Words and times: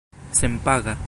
senpaga 0.31 0.97